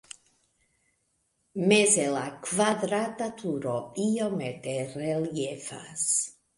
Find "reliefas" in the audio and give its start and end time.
4.99-6.09